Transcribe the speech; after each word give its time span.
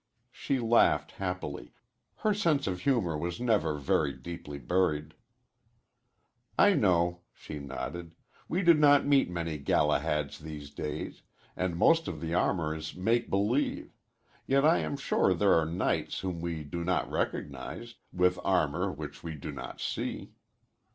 She 0.31 0.57
laughed 0.57 1.11
happily 1.11 1.75
her 2.25 2.33
sense 2.33 2.65
of 2.65 2.79
humor 2.79 3.15
was 3.15 3.39
never 3.39 3.77
very 3.77 4.13
deeply 4.13 4.57
buried. 4.57 5.13
"I 6.57 6.73
know," 6.73 7.21
she 7.35 7.59
nodded, 7.59 8.15
"we 8.49 8.63
do 8.63 8.73
not 8.73 9.05
meet 9.05 9.29
many 9.29 9.59
Galahads 9.59 10.39
these 10.39 10.71
days, 10.71 11.21
and 11.55 11.77
most 11.77 12.07
of 12.07 12.19
the 12.19 12.33
armor 12.33 12.73
is 12.73 12.95
make 12.95 13.29
believe, 13.29 13.93
yet 14.47 14.65
I 14.65 14.79
am 14.79 14.97
sure 14.97 15.35
there 15.35 15.53
are 15.53 15.67
knights 15.67 16.21
whom 16.21 16.41
we 16.41 16.63
do 16.63 16.83
not 16.83 17.07
recognize, 17.11 17.93
with 18.11 18.39
armor 18.43 18.91
which 18.91 19.21
we 19.21 19.35
do 19.35 19.51
not 19.51 19.79
see." 19.79 20.33